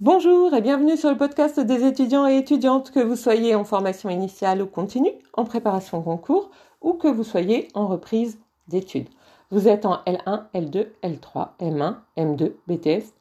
Bonjour 0.00 0.52
et 0.52 0.60
bienvenue 0.60 0.96
sur 0.96 1.10
le 1.10 1.16
podcast 1.16 1.60
des 1.60 1.86
étudiants 1.86 2.26
et 2.26 2.36
étudiantes, 2.36 2.90
que 2.90 2.98
vous 2.98 3.14
soyez 3.14 3.54
en 3.54 3.62
formation 3.62 4.10
initiale 4.10 4.60
ou 4.60 4.66
continue, 4.66 5.12
en 5.34 5.44
préparation 5.44 6.02
concours 6.02 6.50
ou 6.80 6.94
que 6.94 7.06
vous 7.06 7.22
soyez 7.22 7.68
en 7.74 7.86
reprise 7.86 8.40
d'études. 8.66 9.08
Vous 9.50 9.68
êtes 9.68 9.86
en 9.86 9.98
L1, 10.06 10.46
L2, 10.54 10.88
L3, 11.04 11.50
M1, 11.60 11.96
M2, 12.16 12.52
BTS, 12.66 13.12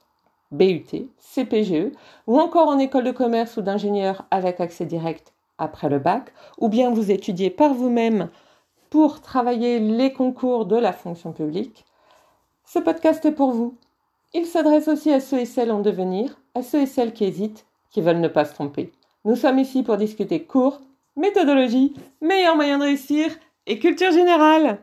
BUT, 0.52 1.10
CPGE 1.20 1.92
ou 2.26 2.40
encore 2.40 2.70
en 2.70 2.80
école 2.80 3.04
de 3.04 3.12
commerce 3.12 3.58
ou 3.58 3.62
d'ingénieur 3.62 4.26
avec 4.32 4.60
accès 4.60 4.86
direct 4.86 5.34
après 5.60 5.90
le 5.90 6.00
bac, 6.00 6.34
ou 6.58 6.68
bien 6.68 6.90
vous 6.90 7.12
étudiez 7.12 7.52
par 7.52 7.76
vous-même 7.76 8.30
pour 8.90 9.22
travailler 9.22 9.80
les 9.80 10.14
concours 10.14 10.66
de 10.66 10.78
la 10.78 10.94
fonction 10.94 11.32
publique. 11.32 11.86
Ce 12.66 12.80
podcast 12.80 13.24
est 13.26 13.34
pour 13.34 13.52
vous. 13.52 13.78
Il 14.34 14.46
s'adresse 14.46 14.88
aussi 14.88 15.12
à 15.12 15.20
ceux 15.20 15.40
et 15.40 15.46
celles 15.46 15.72
en 15.72 15.82
devenir, 15.82 16.40
à 16.56 16.62
ceux 16.62 16.82
et 16.82 16.86
celles 16.86 17.12
qui 17.12 17.26
hésitent, 17.26 17.66
qui 17.90 18.02
veulent 18.02 18.22
ne 18.22 18.30
pas 18.30 18.46
se 18.46 18.54
tromper. 18.54 18.92
Nous 19.26 19.36
sommes 19.36 19.60
ici 19.60 19.84
pour 19.84 19.98
discuter 19.98 20.44
cours, 20.44 20.80
méthodologie, 21.18 21.94
meilleurs 22.22 22.56
moyens 22.56 22.80
de 22.80 22.86
réussir 22.86 23.28
et 23.68 23.78
culture 23.78 24.12
générale. 24.12 24.80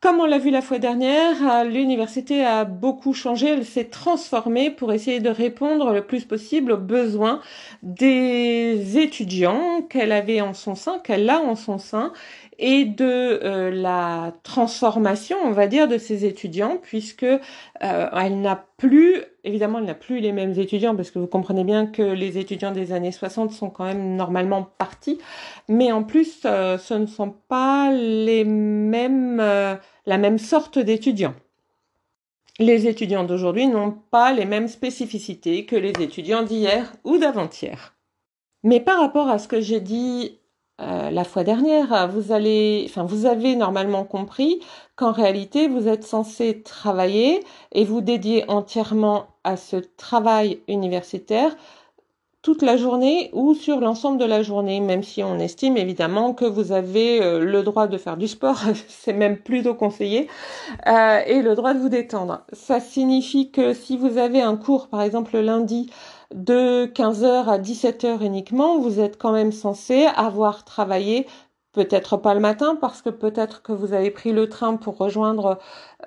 Comme 0.00 0.18
on 0.18 0.24
l'a 0.24 0.38
vu 0.38 0.50
la 0.50 0.62
fois 0.62 0.78
dernière, 0.78 1.64
l'université 1.64 2.42
a 2.42 2.64
beaucoup 2.64 3.12
changé, 3.12 3.48
elle 3.48 3.66
s'est 3.66 3.84
transformée 3.84 4.70
pour 4.70 4.94
essayer 4.94 5.20
de 5.20 5.28
répondre 5.28 5.92
le 5.92 6.06
plus 6.06 6.24
possible 6.24 6.72
aux 6.72 6.78
besoins 6.78 7.40
des 7.82 8.96
étudiants 8.96 9.82
qu'elle 9.82 10.12
avait 10.12 10.40
en 10.40 10.54
son 10.54 10.74
sein, 10.74 11.00
qu'elle 11.00 11.28
a 11.28 11.40
en 11.40 11.54
son 11.54 11.76
sein, 11.76 12.14
et 12.62 12.84
de 12.84 13.40
euh, 13.42 13.70
la 13.70 14.34
transformation, 14.42 15.38
on 15.42 15.50
va 15.50 15.66
dire, 15.66 15.88
de 15.88 15.96
ces 15.96 16.26
étudiants, 16.26 16.76
puisque 16.80 17.24
euh, 17.24 17.38
elle 17.80 18.40
n'a 18.42 18.66
plus, 18.76 19.16
évidemment, 19.44 19.78
elle 19.78 19.86
n'a 19.86 19.94
plus 19.94 20.20
les 20.20 20.30
mêmes 20.30 20.52
étudiants, 20.52 20.94
parce 20.94 21.10
que 21.10 21.18
vous 21.18 21.26
comprenez 21.26 21.64
bien 21.64 21.86
que 21.86 22.02
les 22.02 22.36
étudiants 22.36 22.70
des 22.70 22.92
années 22.92 23.12
60 23.12 23.50
sont 23.52 23.70
quand 23.70 23.84
même 23.84 24.14
normalement 24.14 24.62
partis, 24.76 25.18
mais 25.68 25.90
en 25.90 26.04
plus, 26.04 26.42
euh, 26.44 26.76
ce 26.76 26.92
ne 26.92 27.06
sont 27.06 27.34
pas 27.48 27.90
les 27.92 28.44
mêmes, 28.44 29.38
la 29.38 30.18
même 30.18 30.38
sorte 30.38 30.78
d'étudiants. 30.78 31.34
Les 32.58 32.86
étudiants 32.86 33.24
d'aujourd'hui 33.24 33.68
n'ont 33.68 33.96
pas 34.10 34.34
les 34.34 34.44
mêmes 34.44 34.68
spécificités 34.68 35.64
que 35.64 35.76
les 35.76 35.94
étudiants 35.98 36.42
d'hier 36.42 36.92
ou 37.04 37.16
d'avant-hier. 37.16 37.96
Mais 38.62 38.80
par 38.80 39.00
rapport 39.00 39.30
à 39.30 39.38
ce 39.38 39.48
que 39.48 39.62
j'ai 39.62 39.80
dit 39.80 40.39
euh, 40.80 41.10
la 41.10 41.24
fois 41.24 41.44
dernière, 41.44 42.08
vous 42.08 42.32
allez, 42.32 42.86
enfin, 42.88 43.04
vous 43.04 43.26
avez 43.26 43.56
normalement 43.56 44.04
compris 44.04 44.60
qu'en 44.96 45.12
réalité, 45.12 45.68
vous 45.68 45.88
êtes 45.88 46.04
censé 46.04 46.62
travailler 46.62 47.44
et 47.72 47.84
vous 47.84 48.00
dédier 48.00 48.44
entièrement 48.48 49.26
à 49.44 49.56
ce 49.56 49.76
travail 49.76 50.60
universitaire 50.68 51.54
toute 52.42 52.62
la 52.62 52.78
journée 52.78 53.28
ou 53.34 53.54
sur 53.54 53.80
l'ensemble 53.80 54.18
de 54.18 54.24
la 54.24 54.42
journée, 54.42 54.80
même 54.80 55.02
si 55.02 55.22
on 55.22 55.38
estime 55.38 55.76
évidemment 55.76 56.32
que 56.32 56.46
vous 56.46 56.72
avez 56.72 57.22
euh, 57.22 57.44
le 57.44 57.62
droit 57.62 57.86
de 57.86 57.98
faire 57.98 58.16
du 58.16 58.28
sport, 58.28 58.58
c'est 58.88 59.12
même 59.12 59.36
plutôt 59.36 59.74
conseillé, 59.74 60.28
euh, 60.86 61.20
et 61.26 61.42
le 61.42 61.54
droit 61.54 61.74
de 61.74 61.78
vous 61.78 61.90
détendre. 61.90 62.40
Ça 62.52 62.80
signifie 62.80 63.50
que 63.50 63.74
si 63.74 63.96
vous 63.98 64.16
avez 64.16 64.40
un 64.40 64.56
cours, 64.56 64.88
par 64.88 65.02
exemple 65.02 65.32
le 65.34 65.42
lundi, 65.42 65.90
de 66.34 66.86
15h 66.86 67.46
à 67.48 67.58
17h 67.58 68.24
uniquement, 68.24 68.78
vous 68.78 69.00
êtes 69.00 69.18
quand 69.18 69.32
même 69.32 69.52
censé 69.52 70.06
avoir 70.16 70.64
travaillé 70.64 71.26
peut-être 71.72 72.16
pas 72.16 72.34
le 72.34 72.40
matin 72.40 72.76
parce 72.80 73.00
que 73.00 73.10
peut-être 73.10 73.62
que 73.62 73.72
vous 73.72 73.92
avez 73.92 74.10
pris 74.10 74.32
le 74.32 74.48
train 74.48 74.76
pour 74.76 74.96
rejoindre 74.96 75.58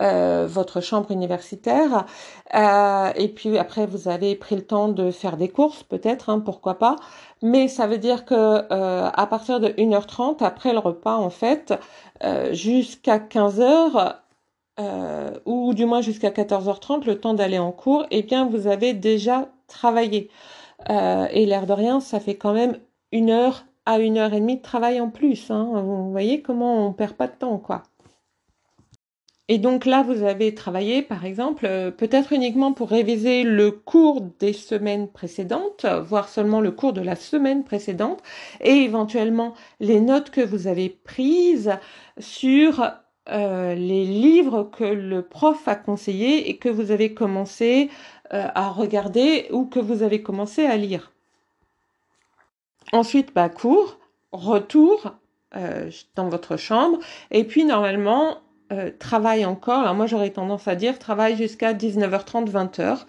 euh, 0.01 0.45
votre 0.47 0.81
chambre 0.81 1.11
universitaire. 1.11 2.05
Euh, 2.53 3.11
et 3.15 3.29
puis 3.29 3.57
après 3.57 3.85
vous 3.85 4.09
avez 4.09 4.35
pris 4.35 4.55
le 4.55 4.65
temps 4.65 4.89
de 4.89 5.11
faire 5.11 5.37
des 5.37 5.49
courses 5.49 5.83
peut-être 5.83 6.29
hein, 6.29 6.39
pourquoi 6.39 6.79
pas. 6.79 6.97
Mais 7.41 7.67
ça 7.67 7.87
veut 7.87 7.97
dire 7.97 8.25
que 8.25 8.33
euh, 8.35 9.09
à 9.13 9.27
partir 9.27 9.59
de 9.59 9.69
1h30 9.69 10.43
après 10.43 10.73
le 10.73 10.79
repas 10.79 11.15
en 11.15 11.29
fait 11.29 11.73
jusqu'à 12.51 13.19
15h 13.19 14.15
ou 15.45 15.73
du 15.73 15.85
moins 15.85 16.01
jusqu'à 16.01 16.29
14h30 16.29 17.05
le 17.05 17.19
temps 17.19 17.33
d'aller 17.33 17.59
en 17.59 17.71
cours 17.71 18.05
eh 18.11 18.23
bien 18.23 18.47
vous 18.47 18.67
avez 18.67 18.93
déjà 18.93 19.49
travailler. 19.67 20.29
Euh, 20.89 21.27
et 21.31 21.45
l'air 21.45 21.65
de 21.65 21.73
rien, 21.73 21.99
ça 21.99 22.19
fait 22.19 22.35
quand 22.35 22.53
même 22.53 22.77
une 23.11 23.29
heure 23.29 23.65
à 23.85 23.99
une 23.99 24.17
heure 24.17 24.33
et 24.33 24.39
demie 24.39 24.57
de 24.57 24.61
travail 24.61 24.99
en 24.99 25.09
plus. 25.09 25.51
Hein. 25.51 25.81
Vous 25.81 26.11
voyez 26.11 26.41
comment 26.41 26.87
on 26.87 26.93
perd 26.93 27.13
pas 27.13 27.27
de 27.27 27.33
temps, 27.33 27.57
quoi. 27.57 27.83
Et 29.49 29.57
donc 29.57 29.85
là, 29.85 30.03
vous 30.03 30.23
avez 30.23 30.55
travaillé, 30.55 31.01
par 31.01 31.25
exemple, 31.25 31.65
euh, 31.65 31.91
peut-être 31.91 32.31
uniquement 32.31 32.71
pour 32.71 32.89
réviser 32.89 33.43
le 33.43 33.71
cours 33.71 34.21
des 34.39 34.53
semaines 34.53 35.09
précédentes, 35.09 35.85
voire 35.85 36.29
seulement 36.29 36.61
le 36.61 36.71
cours 36.71 36.93
de 36.93 37.01
la 37.01 37.15
semaine 37.17 37.65
précédente, 37.65 38.23
et 38.61 38.71
éventuellement 38.71 39.53
les 39.81 39.99
notes 39.99 40.29
que 40.29 40.39
vous 40.39 40.67
avez 40.67 40.89
prises 40.89 41.73
sur 42.19 42.89
euh, 43.29 43.73
les 43.73 44.03
livres 44.03 44.63
que 44.63 44.83
le 44.83 45.21
prof 45.21 45.67
a 45.69 45.75
conseillés 45.75 46.49
et 46.49 46.57
que 46.57 46.67
vous 46.67 46.91
avez 46.91 47.13
commencé 47.13 47.89
euh, 48.33 48.47
à 48.53 48.69
regarder 48.69 49.47
ou 49.51 49.65
que 49.65 49.79
vous 49.79 50.03
avez 50.03 50.21
commencé 50.21 50.65
à 50.65 50.75
lire. 50.75 51.13
Ensuite, 52.91 53.33
bah, 53.33 53.47
cours, 53.47 53.97
retour 54.33 55.13
euh, 55.55 55.89
dans 56.15 56.27
votre 56.27 56.57
chambre, 56.57 56.99
et 57.31 57.45
puis 57.45 57.63
normalement, 57.65 58.37
travail 58.97 59.45
encore. 59.45 59.81
Alors 59.81 59.93
moi, 59.93 60.07
j'aurais 60.07 60.31
tendance 60.31 60.67
à 60.67 60.73
dire 60.73 60.97
travail 60.97 61.37
jusqu'à 61.37 61.73
19h30, 61.73 62.49
20h, 62.49 63.05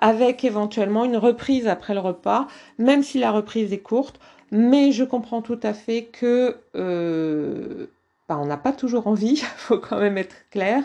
avec 0.00 0.42
éventuellement 0.42 1.04
une 1.04 1.16
reprise 1.16 1.68
après 1.68 1.94
le 1.94 2.00
repas, 2.00 2.48
même 2.78 3.04
si 3.04 3.20
la 3.20 3.30
reprise 3.30 3.72
est 3.72 3.78
courte. 3.78 4.18
Mais 4.50 4.90
je 4.90 5.04
comprends 5.04 5.40
tout 5.40 5.60
à 5.62 5.72
fait 5.72 6.06
que 6.06 6.58
bah, 8.28 8.38
on 8.40 8.46
n'a 8.46 8.56
pas 8.56 8.72
toujours 8.72 9.06
envie, 9.06 9.36
faut 9.56 9.78
quand 9.78 9.98
même 9.98 10.18
être 10.18 10.48
clair, 10.50 10.82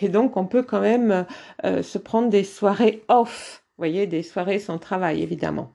et 0.00 0.08
donc 0.08 0.36
on 0.36 0.46
peut 0.46 0.62
quand 0.62 0.80
même 0.80 1.26
euh, 1.64 1.82
se 1.82 1.98
prendre 1.98 2.28
des 2.28 2.44
soirées 2.44 3.02
off, 3.08 3.64
vous 3.76 3.82
voyez, 3.82 4.06
des 4.06 4.22
soirées 4.22 4.58
sans 4.58 4.78
travail 4.78 5.22
évidemment. 5.22 5.72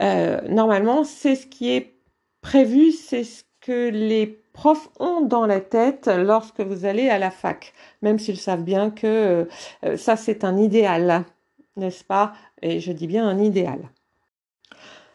Euh, 0.00 0.40
normalement, 0.48 1.04
c'est 1.04 1.36
ce 1.36 1.46
qui 1.46 1.70
est 1.70 1.94
prévu, 2.40 2.92
c'est 2.92 3.24
ce 3.24 3.44
que 3.60 3.88
les 3.90 4.26
profs 4.52 4.88
ont 5.00 5.22
dans 5.22 5.46
la 5.46 5.60
tête 5.60 6.08
lorsque 6.08 6.60
vous 6.60 6.84
allez 6.84 7.08
à 7.08 7.18
la 7.18 7.30
fac, 7.30 7.72
même 8.02 8.18
s'ils 8.18 8.38
savent 8.38 8.64
bien 8.64 8.90
que 8.90 9.46
euh, 9.84 9.96
ça 9.96 10.16
c'est 10.16 10.44
un 10.44 10.58
idéal, 10.58 11.24
n'est-ce 11.76 12.04
pas? 12.04 12.34
Et 12.60 12.80
je 12.80 12.92
dis 12.92 13.06
bien 13.06 13.26
un 13.26 13.38
idéal. 13.38 13.90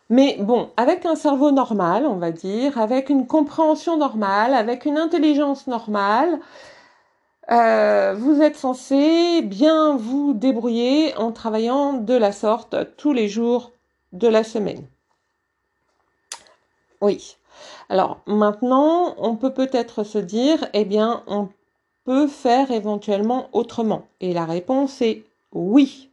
Mais 0.09 0.37
bon, 0.39 0.69
avec 0.77 1.05
un 1.05 1.15
cerveau 1.15 1.51
normal, 1.51 2.05
on 2.05 2.15
va 2.15 2.31
dire, 2.31 2.77
avec 2.77 3.09
une 3.09 3.27
compréhension 3.27 3.97
normale, 3.97 4.53
avec 4.53 4.85
une 4.85 4.97
intelligence 4.97 5.67
normale, 5.67 6.39
euh, 7.51 8.13
vous 8.17 8.41
êtes 8.41 8.57
censé 8.57 9.41
bien 9.41 9.95
vous 9.97 10.33
débrouiller 10.33 11.15
en 11.17 11.31
travaillant 11.31 11.93
de 11.93 12.13
la 12.13 12.31
sorte 12.31 12.75
tous 12.97 13.13
les 13.13 13.27
jours 13.27 13.71
de 14.13 14.27
la 14.27 14.43
semaine. 14.43 14.85
Oui. 17.01 17.37
Alors 17.89 18.19
maintenant, 18.27 19.15
on 19.17 19.35
peut 19.35 19.53
peut-être 19.53 20.03
se 20.03 20.17
dire, 20.17 20.67
eh 20.73 20.85
bien, 20.85 21.23
on 21.27 21.49
peut 22.05 22.27
faire 22.27 22.71
éventuellement 22.71 23.49
autrement. 23.53 24.03
Et 24.21 24.33
la 24.33 24.45
réponse 24.45 25.01
est 25.01 25.23
oui. 25.53 26.09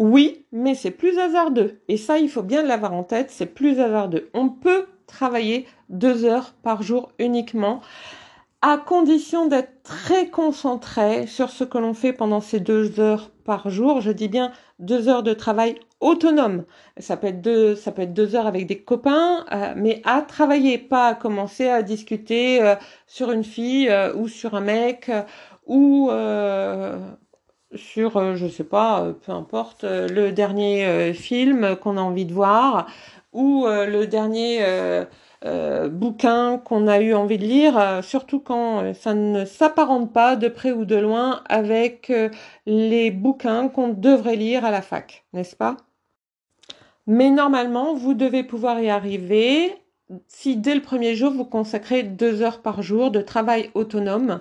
Oui, 0.00 0.46
mais 0.50 0.74
c'est 0.74 0.92
plus 0.92 1.18
hasardeux. 1.18 1.82
Et 1.88 1.98
ça, 1.98 2.18
il 2.18 2.30
faut 2.30 2.42
bien 2.42 2.62
l'avoir 2.62 2.94
en 2.94 3.04
tête, 3.04 3.30
c'est 3.30 3.44
plus 3.44 3.80
hasardeux. 3.80 4.30
On 4.32 4.48
peut 4.48 4.86
travailler 5.06 5.66
deux 5.90 6.24
heures 6.24 6.54
par 6.62 6.82
jour 6.82 7.12
uniquement, 7.18 7.82
à 8.62 8.78
condition 8.78 9.46
d'être 9.46 9.82
très 9.82 10.28
concentré 10.30 11.26
sur 11.26 11.50
ce 11.50 11.64
que 11.64 11.76
l'on 11.76 11.92
fait 11.92 12.14
pendant 12.14 12.40
ces 12.40 12.60
deux 12.60 12.98
heures 12.98 13.30
par 13.44 13.68
jour. 13.68 14.00
Je 14.00 14.10
dis 14.10 14.28
bien 14.28 14.52
deux 14.78 15.06
heures 15.06 15.22
de 15.22 15.34
travail 15.34 15.74
autonome. 16.00 16.64
Ça 16.96 17.18
peut 17.18 17.26
être 17.26 17.42
deux, 17.42 17.74
ça 17.76 17.92
peut 17.92 18.02
être 18.02 18.14
deux 18.14 18.34
heures 18.34 18.46
avec 18.46 18.66
des 18.66 18.80
copains, 18.80 19.44
euh, 19.52 19.74
mais 19.76 20.00
à 20.06 20.22
travailler, 20.22 20.78
pas 20.78 21.08
à 21.08 21.14
commencer 21.14 21.68
à 21.68 21.82
discuter 21.82 22.62
euh, 22.62 22.74
sur 23.06 23.32
une 23.32 23.44
fille 23.44 23.90
euh, 23.90 24.14
ou 24.14 24.28
sur 24.28 24.54
un 24.54 24.62
mec 24.62 25.10
ou 25.66 26.10
sur, 27.74 28.16
euh, 28.16 28.36
je 28.36 28.46
sais 28.46 28.64
pas, 28.64 29.02
euh, 29.02 29.12
peu 29.12 29.32
importe, 29.32 29.84
euh, 29.84 30.08
le 30.08 30.32
dernier 30.32 31.12
film 31.14 31.76
qu'on 31.76 31.96
a 31.96 32.00
envie 32.00 32.26
de 32.26 32.32
voir 32.32 32.86
ou 33.32 33.66
le 33.66 34.06
dernier 34.06 34.60
bouquin 35.90 36.58
qu'on 36.58 36.88
a 36.88 37.00
eu 37.00 37.14
envie 37.14 37.38
de 37.38 37.44
lire, 37.44 38.00
surtout 38.02 38.40
quand 38.40 38.92
ça 38.94 39.14
ne 39.14 39.44
s'apparente 39.44 40.12
pas 40.12 40.34
de 40.34 40.48
près 40.48 40.72
ou 40.72 40.84
de 40.84 40.96
loin 40.96 41.42
avec 41.48 42.12
les 42.66 43.10
bouquins 43.12 43.68
qu'on 43.68 43.88
devrait 43.88 44.36
lire 44.36 44.64
à 44.64 44.72
la 44.72 44.82
fac, 44.82 45.24
n'est-ce 45.32 45.54
pas? 45.54 45.76
Mais 47.06 47.30
normalement, 47.30 47.94
vous 47.94 48.14
devez 48.14 48.42
pouvoir 48.42 48.80
y 48.80 48.90
arriver 48.90 49.72
si 50.26 50.56
dès 50.56 50.74
le 50.74 50.82
premier 50.82 51.14
jour, 51.14 51.32
vous 51.32 51.44
consacrez 51.44 52.02
deux 52.02 52.42
heures 52.42 52.62
par 52.62 52.82
jour 52.82 53.10
de 53.10 53.20
travail 53.20 53.70
autonome 53.74 54.40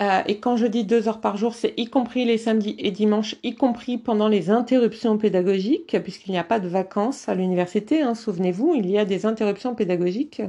Euh, 0.00 0.22
et 0.26 0.38
quand 0.38 0.56
je 0.56 0.66
dis 0.66 0.84
deux 0.84 1.08
heures 1.08 1.20
par 1.20 1.36
jour, 1.36 1.54
c'est 1.54 1.74
y 1.76 1.86
compris 1.86 2.24
les 2.24 2.38
samedis 2.38 2.76
et 2.78 2.90
dimanches, 2.90 3.36
y 3.42 3.54
compris 3.54 3.98
pendant 3.98 4.28
les 4.28 4.50
interruptions 4.50 5.18
pédagogiques, 5.18 5.96
puisqu'il 6.02 6.30
n'y 6.32 6.38
a 6.38 6.44
pas 6.44 6.60
de 6.60 6.68
vacances 6.68 7.28
à 7.28 7.34
l'université. 7.34 8.02
Hein, 8.02 8.14
Souvenez-vous, 8.14 8.74
il 8.76 8.88
y 8.88 8.98
a 8.98 9.04
des 9.04 9.26
interruptions 9.26 9.74
pédagogiques. 9.74 10.42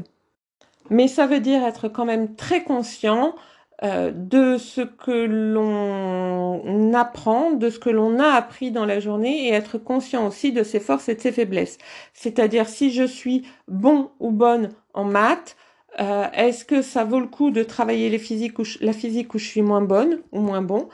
Mais 0.92 1.08
ça 1.08 1.26
veut 1.26 1.40
dire 1.40 1.64
être 1.64 1.88
quand 1.88 2.06
même 2.06 2.36
très 2.36 2.64
conscient 2.64 3.36
euh, 3.84 4.12
de 4.14 4.58
ce 4.58 4.82
que 4.82 5.26
l'on 5.26 6.94
apprend, 6.94 7.52
de 7.52 7.70
ce 7.70 7.80
que 7.80 7.90
l'on 7.90 8.20
a 8.20 8.28
appris 8.28 8.72
dans 8.72 8.86
la 8.86 9.00
journée 9.00 9.48
et 9.48 9.54
être 9.54 9.78
conscient 9.78 10.28
aussi 10.28 10.52
de 10.52 10.64
ses 10.64 10.80
forces 10.80 11.08
et 11.10 11.16
de 11.16 11.22
ses 11.22 11.32
faiblesses. 11.32 11.78
C'est-à-dire 12.14 12.68
si 12.68 12.92
je 12.92 13.04
suis 13.04 13.48
bon 13.68 14.12
ou 14.20 14.32
bonne 14.32 14.70
en 14.94 15.06
maths, 15.06 15.56
euh, 16.00 16.28
est-ce 16.32 16.64
que 16.64 16.82
ça 16.82 17.04
vaut 17.04 17.20
le 17.20 17.28
coup 17.28 17.52
de 17.52 17.62
travailler 17.64 18.10
les 18.10 18.20
physiques 18.20 18.58
ou 18.60 18.64
la 18.80 18.94
physique 18.94 19.34
où 19.34 19.38
je 19.38 19.46
suis 19.46 19.62
moins 19.62 19.82
bonne 19.82 20.22
ou 20.32 20.40
moins 20.40 20.62
bon? 20.62 20.88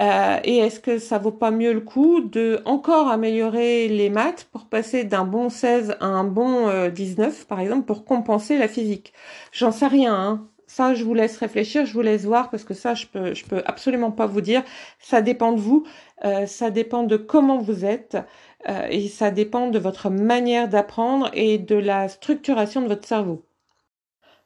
Euh, 0.00 0.38
Et 0.44 0.58
est-ce 0.58 0.78
que 0.78 0.98
ça 0.98 1.18
vaut 1.18 1.32
pas 1.32 1.50
mieux 1.50 1.72
le 1.72 1.80
coup 1.80 2.20
de 2.20 2.60
encore 2.64 3.08
améliorer 3.08 3.88
les 3.88 4.08
maths 4.08 4.44
pour 4.52 4.66
passer 4.66 5.02
d'un 5.04 5.24
bon 5.24 5.48
16 5.48 5.96
à 6.00 6.06
un 6.06 6.22
bon 6.24 6.68
19 6.90 7.42
euh, 7.42 7.44
par 7.48 7.58
exemple 7.60 7.86
pour 7.86 8.04
compenser 8.04 8.56
la 8.56 8.68
physique? 8.68 9.12
J'en 9.52 9.72
sais 9.72 9.88
rien. 9.88 10.14
Hein. 10.14 10.48
Ça, 10.68 10.94
je 10.94 11.04
vous 11.04 11.14
laisse 11.14 11.36
réfléchir, 11.38 11.84
je 11.84 11.92
vous 11.92 12.00
laisse 12.00 12.24
voir 12.24 12.48
parce 12.50 12.64
que 12.64 12.72
ça, 12.74 12.94
je 12.94 13.06
peux, 13.06 13.34
je 13.34 13.44
peux 13.44 13.62
absolument 13.66 14.12
pas 14.12 14.26
vous 14.26 14.40
dire. 14.40 14.62
Ça 15.00 15.20
dépend 15.22 15.52
de 15.52 15.60
vous, 15.60 15.84
ça 16.46 16.70
dépend 16.70 17.02
de 17.02 17.16
comment 17.18 17.58
vous 17.58 17.84
êtes 17.84 18.16
et 18.90 19.08
ça 19.08 19.30
dépend 19.30 19.68
de 19.68 19.78
votre 19.78 20.08
manière 20.10 20.68
d'apprendre 20.68 21.30
et 21.34 21.58
de 21.58 21.74
la 21.76 22.08
structuration 22.08 22.80
de 22.82 22.88
votre 22.88 23.06
cerveau. 23.06 23.44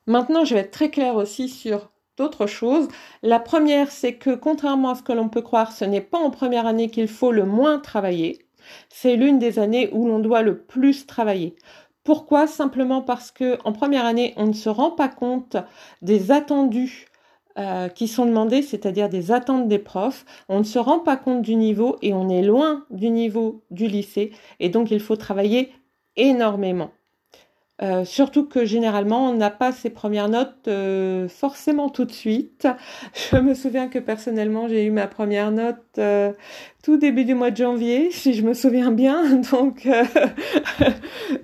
Maintenant, 0.06 0.44
je 0.44 0.54
vais 0.54 0.60
être 0.60 0.70
très 0.70 0.90
claire 0.90 1.16
aussi 1.16 1.48
sur 1.48 1.90
d'autres 2.16 2.46
choses. 2.46 2.88
La 3.22 3.40
première, 3.40 3.90
c'est 3.90 4.14
que 4.14 4.34
contrairement 4.34 4.90
à 4.90 4.94
ce 4.94 5.02
que 5.02 5.12
l'on 5.12 5.28
peut 5.28 5.42
croire, 5.42 5.72
ce 5.72 5.84
n'est 5.84 6.00
pas 6.00 6.18
en 6.18 6.30
première 6.30 6.66
année 6.66 6.90
qu'il 6.90 7.08
faut 7.08 7.32
le 7.32 7.44
moins 7.44 7.78
travailler. 7.78 8.46
C'est 8.88 9.16
l'une 9.16 9.38
des 9.38 9.58
années 9.58 9.90
où 9.92 10.06
l'on 10.06 10.18
doit 10.18 10.42
le 10.42 10.58
plus 10.58 11.06
travailler. 11.06 11.56
Pourquoi? 12.04 12.46
Simplement 12.46 13.02
parce 13.02 13.32
que 13.32 13.58
en 13.64 13.72
première 13.72 14.04
année, 14.04 14.32
on 14.36 14.46
ne 14.46 14.52
se 14.52 14.68
rend 14.68 14.92
pas 14.92 15.08
compte 15.08 15.56
des 16.02 16.30
attendus 16.30 17.06
euh, 17.58 17.88
qui 17.88 18.06
sont 18.06 18.26
demandés, 18.26 18.62
c'est-à-dire 18.62 19.08
des 19.08 19.32
attentes 19.32 19.66
des 19.68 19.78
profs. 19.78 20.24
On 20.48 20.58
ne 20.58 20.64
se 20.64 20.78
rend 20.78 21.00
pas 21.00 21.16
compte 21.16 21.42
du 21.42 21.56
niveau 21.56 21.96
et 22.02 22.14
on 22.14 22.28
est 22.28 22.42
loin 22.42 22.86
du 22.90 23.10
niveau 23.10 23.64
du 23.70 23.88
lycée. 23.88 24.32
Et 24.60 24.68
donc, 24.68 24.90
il 24.90 25.00
faut 25.00 25.16
travailler 25.16 25.72
énormément. 26.16 26.90
Euh, 27.82 28.06
surtout 28.06 28.46
que 28.46 28.64
généralement 28.64 29.28
on 29.28 29.34
n'a 29.34 29.50
pas 29.50 29.70
ses 29.70 29.90
premières 29.90 30.30
notes 30.30 30.66
euh, 30.66 31.28
forcément 31.28 31.90
tout 31.90 32.06
de 32.06 32.12
suite. 32.12 32.66
Je 33.30 33.36
me 33.36 33.52
souviens 33.52 33.88
que 33.88 33.98
personnellement 33.98 34.66
j'ai 34.66 34.84
eu 34.84 34.90
ma 34.90 35.06
première 35.06 35.50
note 35.50 35.76
euh, 35.98 36.32
tout 36.82 36.96
début 36.96 37.26
du 37.26 37.34
mois 37.34 37.50
de 37.50 37.56
janvier, 37.58 38.10
si 38.12 38.32
je 38.32 38.42
me 38.44 38.54
souviens 38.54 38.92
bien. 38.92 39.40
Donc 39.52 39.86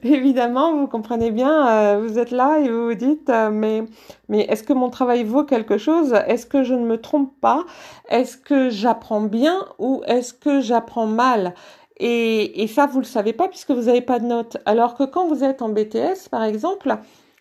évidemment 0.03 0.75
vous 0.75 0.87
comprenez 0.87 1.31
bien, 1.31 1.99
vous 1.99 2.19
êtes 2.19 2.31
là 2.31 2.61
et 2.61 2.71
vous 2.71 2.87
vous 2.87 2.95
dites 2.95 3.31
mais 3.51 3.85
mais 4.31 4.47
est-ce 4.49 4.63
que 4.63 4.73
mon 4.73 4.89
travail 4.89 5.25
vaut 5.25 5.45
quelque 5.45 5.77
chose? 5.77 6.15
Est-ce 6.27 6.47
que 6.47 6.63
je 6.63 6.73
ne 6.73 6.87
me 6.87 6.97
trompe 6.99 7.39
pas? 7.43 7.65
Est-ce 8.09 8.39
que 8.39 8.71
j'apprends 8.71 9.21
bien 9.21 9.67
ou 9.79 10.03
est-ce 10.07 10.33
que 10.33 10.63
j'apprends 10.63 11.07
mal? 11.07 11.53
Et, 11.99 12.67
ça, 12.67 12.87
vous 12.87 12.99
le 12.99 13.05
savez 13.05 13.33
pas 13.33 13.49
puisque 13.49 13.71
vous 13.71 13.83
n'avez 13.83 14.01
pas 14.01 14.19
de 14.19 14.27
notes. 14.27 14.57
Alors 14.67 14.95
que 14.95 15.05
quand 15.05 15.27
vous 15.27 15.45
êtes 15.45 15.63
en 15.63 15.69
BTS, 15.69 16.29
par 16.31 16.43
exemple, 16.43 16.97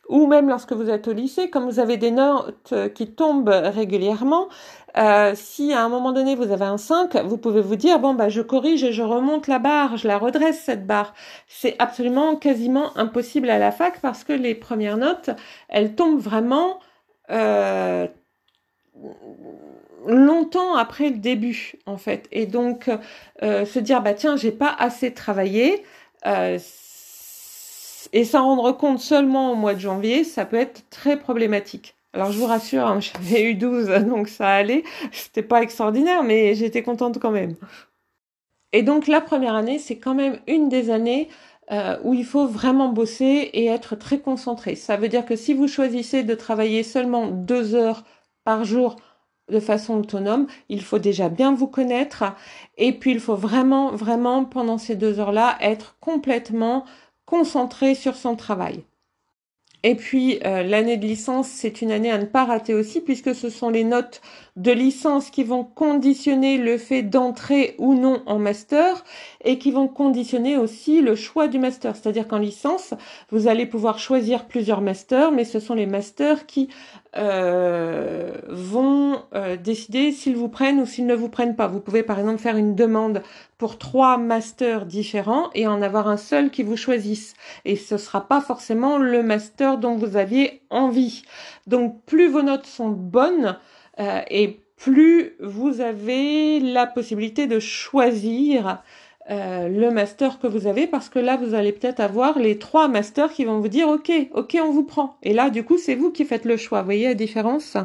ou 0.09 0.27
même 0.27 0.49
lorsque 0.49 0.73
vous 0.73 0.89
êtes 0.89 1.07
au 1.07 1.13
lycée, 1.13 1.49
comme 1.49 1.65
vous 1.65 1.79
avez 1.79 1.97
des 1.97 2.11
notes 2.11 2.73
qui 2.93 3.11
tombent 3.13 3.49
régulièrement, 3.49 4.49
euh, 4.97 5.31
si 5.35 5.71
à 5.73 5.83
un 5.83 5.89
moment 5.89 6.11
donné 6.11 6.35
vous 6.35 6.51
avez 6.51 6.65
un 6.65 6.77
5, 6.77 7.15
vous 7.25 7.37
pouvez 7.37 7.61
vous 7.61 7.77
dire 7.77 7.99
bon 7.99 8.13
bah 8.13 8.27
je 8.27 8.41
corrige 8.41 8.83
et 8.83 8.91
je 8.91 9.03
remonte 9.03 9.47
la 9.47 9.57
barre, 9.57 9.95
je 9.95 10.07
la 10.07 10.17
redresse 10.17 10.59
cette 10.59 10.85
barre. 10.85 11.13
C'est 11.47 11.75
absolument 11.79 12.35
quasiment 12.35 12.95
impossible 12.97 13.49
à 13.49 13.57
la 13.57 13.71
fac 13.71 14.01
parce 14.01 14.23
que 14.25 14.33
les 14.33 14.53
premières 14.53 14.97
notes, 14.97 15.29
elles 15.69 15.95
tombent 15.95 16.19
vraiment 16.19 16.79
euh, 17.29 18.07
après 20.75 21.09
le 21.09 21.17
début 21.17 21.73
en 21.85 21.97
fait. 21.97 22.27
Et 22.31 22.45
donc 22.45 22.89
euh, 23.43 23.65
se 23.65 23.79
dire 23.79 24.01
bah 24.01 24.13
tiens 24.13 24.35
j'ai 24.35 24.51
pas 24.51 24.73
assez 24.77 25.13
travaillé 25.13 25.83
euh, 26.25 26.57
et 28.13 28.25
s'en 28.25 28.45
rendre 28.45 28.71
compte 28.73 28.99
seulement 28.99 29.51
au 29.51 29.55
mois 29.55 29.73
de 29.73 29.79
janvier 29.79 30.23
ça 30.23 30.45
peut 30.45 30.57
être 30.57 30.89
très 30.89 31.17
problématique. 31.17 31.95
Alors 32.13 32.31
je 32.31 32.37
vous 32.37 32.45
rassure 32.45 32.85
hein, 32.85 32.99
j'avais 32.99 33.43
eu 33.43 33.55
12 33.55 33.87
donc 34.07 34.27
ça 34.27 34.49
allait. 34.49 34.83
C'était 35.11 35.43
pas 35.43 35.61
extraordinaire 35.61 36.23
mais 36.23 36.55
j'étais 36.55 36.83
contente 36.83 37.19
quand 37.19 37.31
même. 37.31 37.55
Et 38.73 38.83
donc 38.83 39.07
la 39.07 39.21
première 39.21 39.55
année 39.55 39.79
c'est 39.79 39.97
quand 39.97 40.15
même 40.15 40.39
une 40.47 40.69
des 40.69 40.89
années 40.89 41.29
euh, 41.71 41.97
où 42.03 42.13
il 42.13 42.25
faut 42.25 42.47
vraiment 42.47 42.89
bosser 42.89 43.49
et 43.53 43.67
être 43.67 43.95
très 43.95 44.19
concentré. 44.19 44.75
Ça 44.75 44.97
veut 44.97 45.07
dire 45.07 45.25
que 45.25 45.37
si 45.37 45.53
vous 45.53 45.69
choisissez 45.69 46.23
de 46.23 46.35
travailler 46.35 46.83
seulement 46.83 47.27
deux 47.27 47.75
heures 47.75 48.03
par 48.43 48.65
jour 48.65 48.97
de 49.51 49.59
façon 49.59 49.99
autonome, 49.99 50.47
il 50.69 50.81
faut 50.81 50.99
déjà 50.99 51.29
bien 51.29 51.53
vous 51.53 51.67
connaître 51.67 52.23
et 52.77 52.93
puis 52.93 53.11
il 53.11 53.19
faut 53.19 53.35
vraiment, 53.35 53.91
vraiment, 53.91 54.45
pendant 54.45 54.77
ces 54.77 54.95
deux 54.95 55.19
heures-là, 55.19 55.57
être 55.61 55.97
complètement 55.99 56.85
concentré 57.25 57.93
sur 57.93 58.15
son 58.15 58.35
travail. 58.35 58.83
Et 59.83 59.95
puis 59.95 60.39
euh, 60.45 60.61
l'année 60.61 60.97
de 60.97 61.07
licence, 61.07 61.47
c'est 61.47 61.81
une 61.81 61.91
année 61.91 62.11
à 62.11 62.19
ne 62.19 62.25
pas 62.25 62.45
rater 62.45 62.75
aussi 62.75 63.01
puisque 63.01 63.33
ce 63.33 63.49
sont 63.49 63.69
les 63.71 63.83
notes 63.83 64.21
de 64.55 64.71
licence 64.71 65.31
qui 65.31 65.43
vont 65.43 65.63
conditionner 65.63 66.57
le 66.57 66.77
fait 66.77 67.01
d'entrer 67.01 67.75
ou 67.79 67.95
non 67.95 68.21
en 68.27 68.37
master 68.37 69.03
et 69.43 69.57
qui 69.57 69.71
vont 69.71 69.87
conditionner 69.87 70.55
aussi 70.55 71.01
le 71.01 71.15
choix 71.15 71.47
du 71.47 71.57
master. 71.57 71.95
C'est-à-dire 71.95 72.27
qu'en 72.27 72.37
licence, 72.37 72.93
vous 73.31 73.47
allez 73.47 73.65
pouvoir 73.65 73.97
choisir 73.97 74.45
plusieurs 74.45 74.81
masters, 74.81 75.31
mais 75.31 75.45
ce 75.45 75.59
sont 75.59 75.73
les 75.73 75.87
masters 75.87 76.45
qui 76.45 76.69
euh, 77.17 78.33
vont 78.49 79.10
euh, 79.33 79.57
décider 79.57 80.11
s'ils 80.11 80.35
vous 80.35 80.49
prennent 80.49 80.79
ou 80.79 80.85
s'ils 80.85 81.05
ne 81.05 81.15
vous 81.15 81.29
prennent 81.29 81.55
pas. 81.55 81.67
Vous 81.67 81.79
pouvez 81.79 82.03
par 82.03 82.19
exemple 82.19 82.39
faire 82.39 82.57
une 82.57 82.75
demande 82.75 83.21
pour 83.57 83.77
trois 83.77 84.17
masters 84.17 84.85
différents 84.85 85.49
et 85.53 85.67
en 85.67 85.81
avoir 85.81 86.07
un 86.07 86.17
seul 86.17 86.49
qui 86.49 86.63
vous 86.63 86.77
choisisse. 86.77 87.33
Et 87.65 87.75
ce 87.75 87.97
sera 87.97 88.27
pas 88.27 88.41
forcément 88.41 88.97
le 88.97 89.23
master 89.23 89.77
dont 89.77 89.95
vous 89.95 90.17
aviez 90.17 90.61
envie. 90.69 91.23
Donc 91.67 92.03
plus 92.05 92.29
vos 92.29 92.41
notes 92.41 92.65
sont 92.65 92.89
bonnes 92.89 93.57
euh, 93.99 94.21
et 94.29 94.61
plus 94.77 95.35
vous 95.39 95.79
avez 95.81 96.59
la 96.59 96.87
possibilité 96.87 97.45
de 97.47 97.59
choisir 97.59 98.81
euh, 99.29 99.67
le 99.67 99.91
master 99.91 100.39
que 100.39 100.47
vous 100.47 100.65
avez 100.65 100.87
parce 100.87 101.07
que 101.07 101.19
là 101.19 101.37
vous 101.37 101.53
allez 101.53 101.71
peut-être 101.71 101.99
avoir 101.99 102.39
les 102.39 102.57
trois 102.57 102.87
masters 102.87 103.31
qui 103.31 103.45
vont 103.45 103.59
vous 103.59 103.67
dire 103.67 103.87
ok 103.87 104.11
ok 104.33 104.57
on 104.63 104.71
vous 104.71 104.83
prend 104.83 105.17
et 105.21 105.33
là 105.33 105.51
du 105.51 105.63
coup 105.63 105.77
c'est 105.77 105.93
vous 105.93 106.11
qui 106.11 106.25
faites 106.25 106.45
le 106.45 106.57
choix 106.57 106.79
vous 106.79 106.85
voyez 106.85 107.07
la 107.07 107.13
différence? 107.13 107.77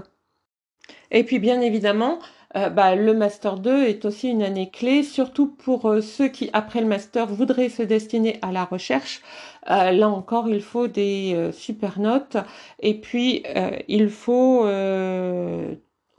Et 1.10 1.24
puis 1.24 1.38
bien 1.38 1.60
évidemment 1.60 2.18
euh, 2.56 2.70
bah, 2.70 2.94
le 2.94 3.14
master 3.14 3.58
2 3.58 3.84
est 3.84 4.04
aussi 4.04 4.28
une 4.28 4.42
année 4.42 4.70
clé 4.70 5.02
surtout 5.02 5.48
pour 5.48 5.86
euh, 5.86 6.00
ceux 6.00 6.28
qui 6.28 6.50
après 6.52 6.80
le 6.80 6.86
master 6.86 7.26
voudraient 7.26 7.68
se 7.68 7.82
destiner 7.82 8.38
à 8.42 8.52
la 8.52 8.64
recherche 8.64 9.22
là 9.68 10.08
encore 10.08 10.48
il 10.48 10.62
faut 10.62 10.86
des 10.86 11.50
super 11.52 11.98
notes 11.98 12.36
et 12.78 12.94
puis 13.00 13.42
il 13.88 14.08
faut 14.10 14.64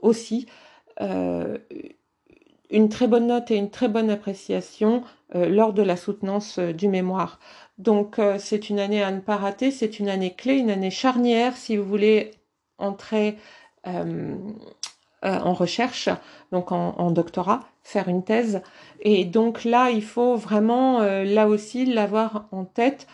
aussi 0.00 0.46
une 2.70 2.88
très 2.88 3.06
bonne 3.06 3.26
note 3.26 3.50
et 3.50 3.56
une 3.56 3.70
très 3.70 3.88
bonne 3.88 4.10
appréciation 4.10 5.02
euh, 5.34 5.48
lors 5.48 5.72
de 5.72 5.82
la 5.82 5.96
soutenance 5.96 6.58
euh, 6.58 6.72
du 6.72 6.88
mémoire. 6.88 7.38
Donc 7.78 8.18
euh, 8.18 8.38
c'est 8.38 8.70
une 8.70 8.78
année 8.80 9.02
à 9.02 9.10
ne 9.10 9.20
pas 9.20 9.36
rater, 9.36 9.70
c'est 9.70 9.98
une 9.98 10.08
année 10.08 10.34
clé, 10.34 10.54
une 10.54 10.70
année 10.70 10.90
charnière 10.90 11.56
si 11.56 11.76
vous 11.76 11.84
voulez 11.84 12.32
entrer 12.78 13.36
en 13.84 15.52
recherche, 15.52 16.08
donc 16.52 16.72
en, 16.72 17.10
doctorat, 17.10 17.60
faire 17.82 18.08
une 18.08 18.22
thèse. 18.22 18.62
Et 19.00 19.24
donc 19.24 19.64
là, 19.64 19.90
il 19.90 20.02
faut 20.02 20.36
vraiment, 20.36 21.00
là 21.00 21.48
aussi, 21.48 21.84
l'avoir 21.86 22.46
en 22.52 22.64
tête. 22.64 23.06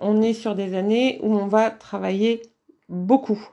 on 0.00 0.20
est 0.22 0.34
sur 0.34 0.54
des 0.54 0.74
années 0.74 1.20
où 1.22 1.36
on 1.36 1.46
va 1.46 1.70
travailler 1.70 2.42
beaucoup. 2.88 3.48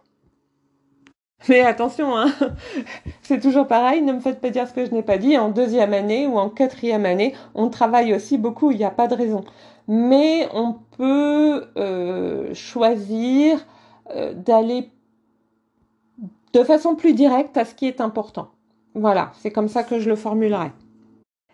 Mais 1.49 1.61
attention, 1.61 2.15
hein, 2.15 2.31
c'est 3.23 3.39
toujours 3.39 3.67
pareil, 3.67 4.01
ne 4.01 4.13
me 4.13 4.19
faites 4.19 4.39
pas 4.39 4.51
dire 4.51 4.67
ce 4.67 4.73
que 4.73 4.85
je 4.85 4.91
n'ai 4.91 5.01
pas 5.01 5.17
dit. 5.17 5.37
En 5.37 5.49
deuxième 5.49 5.93
année 5.93 6.27
ou 6.27 6.37
en 6.37 6.49
quatrième 6.49 7.05
année, 7.05 7.33
on 7.55 7.69
travaille 7.69 8.13
aussi 8.13 8.37
beaucoup, 8.37 8.71
il 8.71 8.77
n'y 8.77 8.83
a 8.83 8.91
pas 8.91 9.07
de 9.07 9.15
raison. 9.15 9.43
Mais 9.87 10.47
on 10.53 10.75
peut 10.97 11.65
euh, 11.77 12.53
choisir 12.53 13.65
euh, 14.11 14.33
d'aller 14.33 14.91
de 16.53 16.63
façon 16.63 16.95
plus 16.95 17.13
directe 17.13 17.57
à 17.57 17.65
ce 17.65 17.75
qui 17.75 17.87
est 17.87 18.01
important. 18.01 18.51
Voilà, 18.93 19.31
c'est 19.39 19.51
comme 19.51 19.69
ça 19.69 19.83
que 19.83 19.99
je 19.99 20.09
le 20.09 20.15
formulerai. 20.15 20.71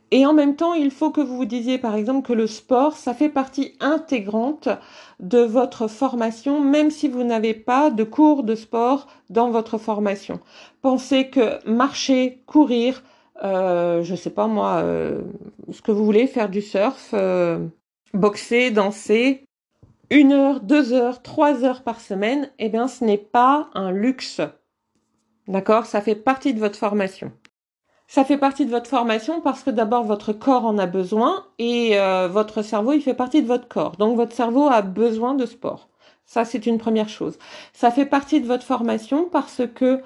Et 0.10 0.25
en 0.25 0.34
même 0.34 0.56
temps, 0.56 0.74
il 0.74 0.89
faut 0.89 1.12
que 1.12 1.20
vous 1.20 1.36
vous 1.36 1.46
disiez 1.46 1.77
par 1.77 1.96
exemple 1.96 2.25
que 2.25 2.34
le 2.34 2.48
sport, 2.48 2.96
ça 2.96 3.13
fait 3.13 3.30
partie 3.30 3.74
intégrante 3.82 4.70
de 5.20 5.39
votre 5.39 5.88
formation, 5.88 6.62
même 6.62 6.92
si 6.92 7.10
vous 7.10 7.24
n'avez 7.24 7.54
pas 7.54 7.89
de 7.89 8.04
cours 8.06 8.44
de 8.44 8.56
sport 8.56 9.08
dans 9.30 9.50
votre 9.50 9.77
formation. 9.77 10.39
Pensez 10.82 11.30
que 11.30 11.60
marcher, 11.70 12.42
courir, 12.46 13.04
euh, 13.44 14.01
je 14.04 14.16
sais 14.16 14.30
pas 14.30 14.48
moi, 14.48 14.77
euh, 14.77 15.22
ce 15.72 15.82
que 15.82 15.92
vous 15.92 16.06
voulez, 16.06 16.27
faire 16.27 16.50
du 16.50 16.62
surf, 16.62 17.10
euh, 17.13 17.60
boxer, 18.13 18.72
danser, 18.72 19.44
une 20.10 20.32
heure, 20.32 20.62
deux 20.62 20.94
heures, 20.94 21.22
trois 21.22 21.66
heures 21.66 21.84
par 21.84 22.00
semaine, 22.00 22.50
eh 22.60 22.70
bien, 22.70 22.88
ce 22.88 23.04
n'est 23.04 23.18
pas 23.18 23.70
un 23.74 23.92
luxe. 23.92 24.39
D'accord? 25.48 25.86
Ça 25.86 26.01
fait 26.01 26.16
partie 26.16 26.54
de 26.54 26.60
votre 26.60 26.77
formation. 26.77 27.32
Ça 28.08 28.24
fait 28.24 28.38
partie 28.38 28.66
de 28.66 28.72
votre 28.72 28.89
formation 28.89 29.42
parce 29.42 29.63
que 29.63 29.70
d'abord 29.70 30.04
votre 30.06 30.32
corps 30.32 30.66
en 30.66 30.77
a 30.77 30.86
besoin 30.86 31.46
et 31.60 32.00
euh, 32.00 32.30
votre 32.30 32.62
cerveau 32.62 32.94
il 32.94 33.01
fait 33.01 33.13
partie 33.13 33.42
de 33.42 33.48
votre 33.48 33.68
corps. 33.68 33.98
Donc 33.98 34.16
votre 34.16 34.34
cerveau 34.34 34.68
a 34.68 34.82
besoin 34.82 35.34
de 35.34 35.46
sport. 35.46 35.89
Ça 36.25 36.46
c'est 36.46 36.66
une 36.66 36.77
première 36.77 37.10
chose. 37.10 37.38
Ça 37.74 37.92
fait 37.92 38.06
partie 38.06 38.39
de 38.39 38.48
votre 38.48 38.63
formation 38.63 39.25
parce 39.30 39.62
que 39.75 40.01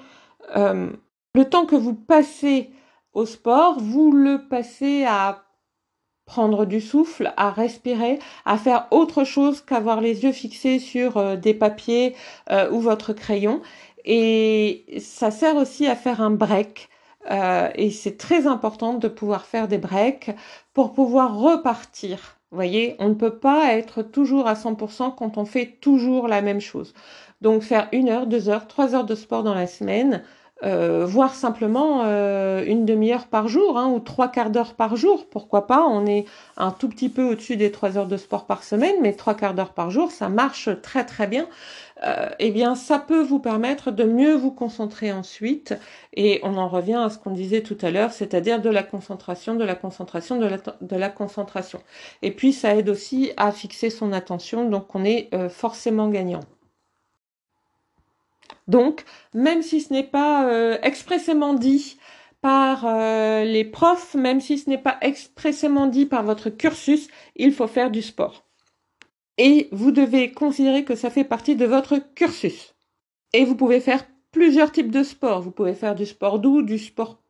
euh, 0.56 0.90
le 1.34 1.44
temps 1.44 1.64
que 1.64 1.76
vous 1.76 1.94
passez 1.94 2.70
au 3.12 3.24
sport, 3.24 3.78
vous 3.78 4.10
le 4.10 4.48
passez 4.48 5.04
à 5.06 5.44
prendre 6.24 6.64
du 6.66 6.80
souffle, 6.80 7.32
à 7.36 7.50
respirer, 7.50 8.18
à 8.44 8.56
faire 8.56 8.86
autre 8.90 9.22
chose 9.22 9.60
qu'avoir 9.60 10.00
les 10.00 10.24
yeux 10.24 10.32
fixés 10.32 10.80
sur 10.80 11.18
euh, 11.18 11.36
des 11.36 11.54
papiers 11.54 12.16
ou 12.72 12.80
votre 12.80 13.12
crayon. 13.12 13.60
Et 14.04 14.84
ça 15.00 15.30
sert 15.30 15.56
aussi 15.56 15.86
à 15.86 15.96
faire 15.96 16.20
un 16.20 16.30
break 16.30 16.88
euh, 17.30 17.70
et 17.74 17.90
c'est 17.90 18.16
très 18.16 18.46
important 18.46 18.94
de 18.94 19.08
pouvoir 19.08 19.46
faire 19.46 19.68
des 19.68 19.78
breaks 19.78 20.30
pour 20.74 20.92
pouvoir 20.92 21.38
repartir. 21.38 22.38
Vous 22.50 22.56
voyez, 22.56 22.96
on 22.98 23.08
ne 23.10 23.14
peut 23.14 23.38
pas 23.38 23.72
être 23.74 24.02
toujours 24.02 24.46
à 24.48 24.54
100% 24.54 25.14
quand 25.14 25.38
on 25.38 25.44
fait 25.44 25.78
toujours 25.80 26.28
la 26.28 26.42
même 26.42 26.60
chose. 26.60 26.94
Donc 27.40 27.62
faire 27.62 27.88
une 27.92 28.08
heure, 28.08 28.26
deux 28.26 28.48
heures, 28.48 28.66
trois 28.68 28.94
heures 28.94 29.06
de 29.06 29.14
sport 29.14 29.42
dans 29.42 29.54
la 29.54 29.66
semaine, 29.66 30.22
euh, 30.64 31.04
voire 31.04 31.34
simplement 31.34 32.02
euh, 32.04 32.64
une 32.64 32.84
demi-heure 32.84 33.26
par 33.26 33.48
jour 33.48 33.78
hein, 33.78 33.88
ou 33.88 33.98
trois 33.98 34.28
quarts 34.28 34.50
d'heure 34.50 34.74
par 34.74 34.94
jour. 34.94 35.26
Pourquoi 35.28 35.66
pas? 35.66 35.84
On 35.84 36.06
est 36.06 36.24
un 36.56 36.70
tout 36.70 36.88
petit 36.88 37.08
peu 37.08 37.24
au-dessus 37.24 37.56
des 37.56 37.72
trois 37.72 37.98
heures 37.98 38.06
de 38.06 38.16
sport 38.16 38.46
par 38.46 38.62
semaine, 38.62 38.94
mais 39.00 39.12
trois 39.14 39.34
quarts 39.34 39.54
d'heure 39.54 39.72
par 39.72 39.90
jour, 39.90 40.12
ça 40.12 40.28
marche 40.28 40.68
très 40.80 41.04
très 41.04 41.26
bien. 41.26 41.48
Euh, 42.04 42.28
eh 42.38 42.50
bien, 42.50 42.74
ça 42.76 42.98
peut 43.00 43.22
vous 43.22 43.40
permettre 43.40 43.90
de 43.90 44.04
mieux 44.04 44.34
vous 44.34 44.52
concentrer 44.52 45.12
ensuite. 45.12 45.74
Et 46.14 46.40
on 46.44 46.56
en 46.56 46.68
revient 46.68 47.00
à 47.04 47.10
ce 47.10 47.18
qu'on 47.18 47.30
disait 47.30 47.62
tout 47.62 47.78
à 47.82 47.90
l'heure, 47.90 48.12
c'est-à-dire 48.12 48.60
de 48.60 48.70
la 48.70 48.82
concentration, 48.84 49.56
de 49.56 49.64
la 49.64 49.74
concentration, 49.74 50.38
de 50.38 50.46
la, 50.46 50.58
de 50.80 50.96
la, 50.96 51.08
concentration. 51.08 51.80
Et 52.22 52.30
puis, 52.30 52.52
ça 52.52 52.76
aide 52.76 52.88
aussi 52.88 53.32
à 53.36 53.50
fixer 53.50 53.90
son 53.90 54.12
attention, 54.12 54.68
donc 54.68 54.94
on 54.94 55.04
est 55.04 55.28
forcément 55.48 56.08
gagnant. 56.08 56.40
Donc, 58.68 59.04
même 59.34 59.62
si 59.62 59.80
ce 59.80 59.92
n'est 59.92 60.06
pas 60.06 60.46
euh, 60.48 60.78
expressément 60.82 61.54
dit 61.54 61.98
par 62.40 62.84
euh, 62.86 63.44
les 63.44 63.64
profs, 63.64 64.14
même 64.14 64.40
si 64.40 64.58
ce 64.58 64.68
n'est 64.68 64.78
pas 64.78 64.98
expressément 65.00 65.86
dit 65.86 66.06
par 66.06 66.24
votre 66.24 66.50
cursus, 66.50 67.08
il 67.36 67.52
faut 67.52 67.68
faire 67.68 67.90
du 67.90 68.02
sport. 68.02 68.44
Et 69.38 69.68
vous 69.72 69.92
devez 69.92 70.32
considérer 70.32 70.84
que 70.84 70.94
ça 70.94 71.10
fait 71.10 71.24
partie 71.24 71.56
de 71.56 71.64
votre 71.64 71.98
cursus. 72.14 72.74
Et 73.32 73.44
vous 73.44 73.54
pouvez 73.54 73.80
faire 73.80 74.04
plusieurs 74.30 74.72
types 74.72 74.90
de 74.90 75.02
sport. 75.02 75.40
Vous 75.40 75.52
pouvez 75.52 75.74
faire 75.74 75.94
du 75.94 76.06
sport 76.06 76.38
doux, 76.38 76.62
du 76.62 76.78
sport 76.78 77.21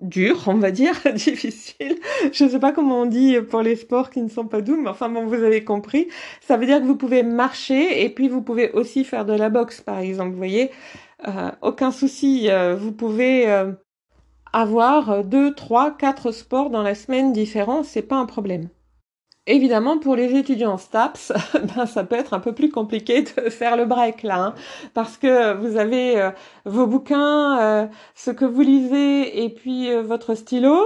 dur, 0.00 0.44
on 0.46 0.54
va 0.54 0.70
dire, 0.70 0.94
difficile. 1.14 1.98
Je 2.32 2.44
ne 2.44 2.50
sais 2.50 2.58
pas 2.58 2.72
comment 2.72 3.02
on 3.02 3.06
dit 3.06 3.40
pour 3.40 3.62
les 3.62 3.76
sports 3.76 4.10
qui 4.10 4.22
ne 4.22 4.28
sont 4.28 4.46
pas 4.46 4.60
doux, 4.60 4.80
mais 4.80 4.90
enfin 4.90 5.08
bon, 5.08 5.26
vous 5.26 5.42
avez 5.42 5.64
compris. 5.64 6.08
Ça 6.40 6.56
veut 6.56 6.66
dire 6.66 6.80
que 6.80 6.86
vous 6.86 6.96
pouvez 6.96 7.22
marcher 7.22 8.04
et 8.04 8.10
puis 8.10 8.28
vous 8.28 8.42
pouvez 8.42 8.70
aussi 8.72 9.04
faire 9.04 9.24
de 9.24 9.32
la 9.32 9.48
boxe, 9.50 9.80
par 9.80 9.98
exemple. 9.98 10.30
Vous 10.32 10.36
voyez, 10.36 10.70
euh, 11.28 11.50
aucun 11.62 11.90
souci. 11.90 12.50
Euh, 12.50 12.76
vous 12.76 12.92
pouvez 12.92 13.48
euh, 13.50 13.72
avoir 14.52 15.24
deux, 15.24 15.54
trois, 15.54 15.96
quatre 15.96 16.30
sports 16.32 16.70
dans 16.70 16.82
la 16.82 16.94
semaine 16.94 17.32
différents, 17.32 17.82
c'est 17.82 18.02
pas 18.02 18.16
un 18.16 18.26
problème. 18.26 18.68
Évidemment, 19.48 19.98
pour 19.98 20.16
les 20.16 20.34
étudiants 20.34 20.76
STAPS, 20.76 21.32
ben, 21.76 21.86
ça 21.86 22.02
peut 22.02 22.16
être 22.16 22.34
un 22.34 22.40
peu 22.40 22.52
plus 22.52 22.68
compliqué 22.68 23.22
de 23.22 23.48
faire 23.48 23.76
le 23.76 23.84
break 23.84 24.24
là, 24.24 24.46
hein, 24.46 24.54
parce 24.92 25.16
que 25.16 25.54
vous 25.54 25.76
avez 25.76 26.20
euh, 26.20 26.30
vos 26.64 26.88
bouquins, 26.88 27.60
euh, 27.60 27.86
ce 28.16 28.32
que 28.32 28.44
vous 28.44 28.62
lisez, 28.62 29.44
et 29.44 29.48
puis 29.50 29.88
euh, 29.90 30.02
votre 30.02 30.34
stylo 30.34 30.76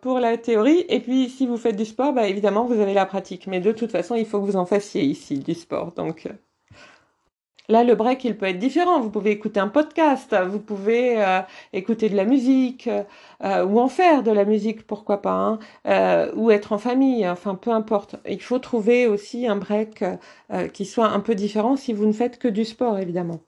pour 0.00 0.18
la 0.20 0.38
théorie, 0.38 0.86
et 0.88 1.00
puis 1.00 1.28
si 1.28 1.46
vous 1.46 1.58
faites 1.58 1.76
du 1.76 1.84
sport, 1.84 2.14
ben, 2.14 2.22
évidemment, 2.22 2.64
vous 2.64 2.80
avez 2.80 2.94
la 2.94 3.04
pratique. 3.04 3.46
Mais 3.46 3.60
de 3.60 3.72
toute 3.72 3.92
façon, 3.92 4.14
il 4.14 4.24
faut 4.24 4.40
que 4.40 4.46
vous 4.46 4.56
en 4.56 4.64
fassiez 4.64 5.02
ici 5.02 5.38
du 5.38 5.54
sport, 5.54 5.92
donc 5.92 6.26
Là, 7.70 7.84
le 7.84 7.94
break, 7.94 8.24
il 8.24 8.36
peut 8.36 8.46
être 8.46 8.58
différent. 8.58 9.00
Vous 9.00 9.10
pouvez 9.10 9.30
écouter 9.30 9.60
un 9.60 9.68
podcast, 9.68 10.34
vous 10.48 10.58
pouvez 10.58 11.24
euh, 11.24 11.40
écouter 11.72 12.08
de 12.08 12.16
la 12.16 12.24
musique, 12.24 12.90
euh, 13.44 13.64
ou 13.64 13.78
en 13.78 13.86
faire 13.88 14.24
de 14.24 14.32
la 14.32 14.44
musique, 14.44 14.84
pourquoi 14.88 15.22
pas, 15.22 15.30
hein, 15.30 15.58
euh, 15.86 16.32
ou 16.34 16.50
être 16.50 16.72
en 16.72 16.78
famille, 16.78 17.28
enfin, 17.28 17.54
peu 17.54 17.70
importe. 17.70 18.16
Il 18.28 18.42
faut 18.42 18.58
trouver 18.58 19.06
aussi 19.06 19.46
un 19.46 19.54
break 19.56 20.04
qui 20.72 20.84
soit 20.84 21.08
un 21.08 21.20
peu 21.20 21.36
différent 21.36 21.76
si 21.76 21.92
vous 21.92 22.06
ne 22.06 22.12
faites 22.12 22.38
que 22.40 22.48
du 22.48 22.64
sport, 22.64 22.98
évidemment. 22.98 23.38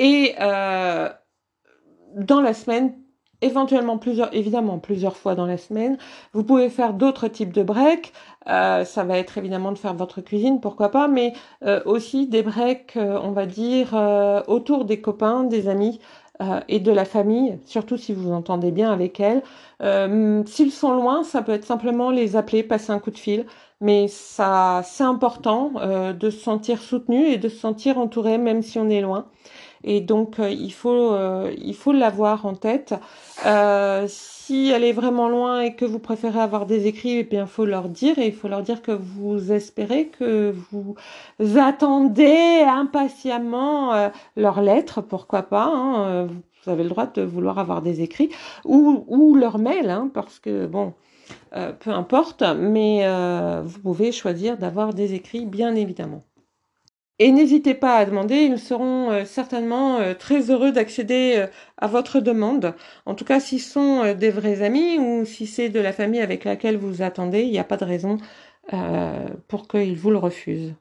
Et 0.00 0.34
dans 0.38 2.40
la 2.40 2.54
semaine, 2.54 2.94
éventuellement 3.40 3.98
plusieurs, 3.98 4.34
évidemment 4.34 4.78
plusieurs 4.78 5.16
fois 5.16 5.34
dans 5.34 5.46
la 5.46 5.56
semaine. 5.58 5.98
Vous 6.32 6.44
pouvez 6.44 6.68
faire 6.70 6.94
d'autres 6.94 7.28
types 7.28 7.52
de 7.52 7.62
breaks. 7.62 8.12
Euh, 8.48 8.84
ça 8.84 9.04
va 9.04 9.18
être 9.18 9.38
évidemment 9.38 9.72
de 9.72 9.78
faire 9.78 9.94
votre 9.94 10.20
cuisine, 10.20 10.60
pourquoi 10.60 10.90
pas, 10.90 11.08
mais 11.08 11.32
euh, 11.64 11.80
aussi 11.86 12.26
des 12.26 12.42
breaks, 12.42 12.96
euh, 12.96 13.18
on 13.22 13.32
va 13.32 13.46
dire, 13.46 13.94
autour 14.48 14.84
des 14.84 15.00
copains, 15.00 15.44
des 15.44 15.68
amis 15.68 16.00
et 16.66 16.80
de 16.80 16.90
la 16.90 17.04
famille, 17.04 17.60
surtout 17.64 17.96
si 17.96 18.12
vous 18.12 18.32
entendez 18.32 18.72
bien 18.72 18.92
avec 18.92 19.20
elles. 19.20 19.42
S'ils 20.46 20.72
sont 20.72 20.92
loin, 20.92 21.22
ça 21.22 21.42
peut 21.42 21.52
être 21.52 21.64
simplement 21.64 22.10
les 22.10 22.34
appeler, 22.34 22.64
passer 22.64 22.90
un 22.90 22.98
coup 22.98 23.12
de 23.12 23.18
fil, 23.18 23.46
mais 23.80 24.08
ça, 24.08 24.82
c'est 24.84 25.04
important 25.04 25.74
de 26.12 26.30
se 26.30 26.40
sentir 26.40 26.80
soutenu 26.82 27.26
et 27.26 27.36
de 27.36 27.48
se 27.48 27.56
sentir 27.56 27.98
entouré, 27.98 28.36
même 28.36 28.62
si 28.62 28.80
on 28.80 28.90
est 28.90 29.00
loin. 29.00 29.26
Et 29.84 30.00
donc, 30.00 30.40
euh, 30.40 30.48
il 30.48 30.72
faut 30.72 31.12
euh, 31.12 31.54
il 31.58 31.76
l'avoir 31.92 32.46
en 32.46 32.54
tête. 32.54 32.94
Euh, 33.44 34.06
si 34.08 34.70
elle 34.70 34.82
est 34.82 34.92
vraiment 34.92 35.28
loin 35.28 35.60
et 35.60 35.74
que 35.74 35.84
vous 35.84 35.98
préférez 35.98 36.40
avoir 36.40 36.64
des 36.64 36.86
écrits, 36.86 37.18
eh 37.18 37.24
bien, 37.24 37.46
faut 37.46 37.66
leur 37.66 37.90
dire 37.90 38.18
et 38.18 38.26
il 38.26 38.32
faut 38.32 38.48
leur 38.48 38.62
dire 38.62 38.80
que 38.80 38.92
vous 38.92 39.52
espérez, 39.52 40.06
que 40.06 40.54
vous 40.70 40.96
attendez 41.58 42.64
impatiemment 42.66 44.10
leurs 44.36 44.62
lettres, 44.62 45.02
pourquoi 45.02 45.42
pas. 45.42 45.66
Hein, 45.66 46.26
vous 46.26 46.70
avez 46.70 46.82
le 46.82 46.88
droit 46.88 47.06
de 47.06 47.22
vouloir 47.22 47.58
avoir 47.58 47.82
des 47.82 48.00
écrits 48.00 48.30
ou, 48.64 49.04
ou 49.08 49.34
leur 49.34 49.58
mail, 49.58 49.90
hein, 49.90 50.10
parce 50.12 50.38
que 50.38 50.66
bon, 50.66 50.94
peu 51.52 51.90
importe, 51.90 52.42
mais 52.58 53.06
vous 53.64 53.80
pouvez 53.80 54.12
choisir 54.12 54.56
d'avoir 54.58 54.94
des 54.94 55.14
écrits, 55.14 55.46
bien 55.46 55.74
évidemment. 55.74 56.22
Et 57.20 57.30
n'hésitez 57.30 57.74
pas 57.74 57.96
à 57.96 58.04
demander, 58.06 58.42
ils 58.42 58.58
seront 58.58 59.10
euh, 59.12 59.24
certainement 59.24 59.98
euh, 59.98 60.14
très 60.14 60.50
heureux 60.50 60.72
d'accéder 60.72 61.34
euh, 61.36 61.46
à 61.78 61.86
votre 61.86 62.18
demande. 62.20 62.74
En 63.06 63.14
tout 63.14 63.24
cas, 63.24 63.38
s'ils 63.38 63.60
sont 63.60 64.14
des 64.14 64.30
vrais 64.30 64.62
amis 64.62 64.98
ou 64.98 65.24
si 65.24 65.46
c'est 65.46 65.68
de 65.68 65.78
la 65.78 65.92
famille 65.92 66.20
avec 66.20 66.44
laquelle 66.44 66.76
vous 66.76 67.02
attendez, 67.02 67.42
il 67.42 67.52
n'y 67.52 67.58
a 67.58 67.64
pas 67.64 67.76
de 67.76 67.84
raison 67.84 68.18
pour 69.48 69.68
qu'ils 69.68 69.96
vous 69.96 70.10
le 70.10 70.18
refusent. 70.18 70.74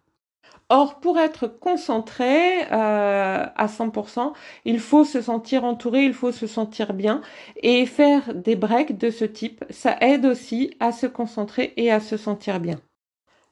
Or, 0.69 0.99
pour 1.01 1.19
être 1.19 1.47
concentré 1.47 2.61
à 2.71 3.67
100%, 3.67 4.33
il 4.65 4.79
faut 4.79 5.03
se 5.05 5.21
sentir 5.21 5.65
entouré, 5.65 6.05
il 6.05 6.13
faut 6.13 6.31
se 6.31 6.47
sentir 6.47 6.93
bien 6.93 7.21
et 7.57 7.85
faire 7.85 8.33
des 8.33 8.55
breaks 8.55 8.97
de 8.97 9.09
ce 9.09 9.25
type, 9.25 9.65
ça 9.69 9.97
aide 10.01 10.25
aussi 10.25 10.75
à 10.79 10.91
se 10.93 11.07
concentrer 11.07 11.73
et 11.77 11.91
à 11.91 11.99
se 11.99 12.17
sentir 12.17 12.59
bien. 12.59 12.79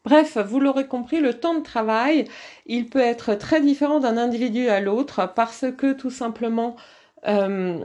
Bref, 0.03 0.37
vous 0.37 0.59
l'aurez 0.59 0.87
compris, 0.87 1.19
le 1.19 1.39
temps 1.39 1.53
de 1.53 1.61
travail, 1.63 2.25
il 2.65 2.89
peut 2.89 2.99
être 2.99 3.35
très 3.35 3.61
différent 3.61 3.99
d'un 3.99 4.17
individu 4.17 4.67
à 4.67 4.81
l'autre 4.81 5.31
parce 5.35 5.65
que 5.77 5.93
tout 5.93 6.09
simplement, 6.09 6.75
euh, 7.27 7.77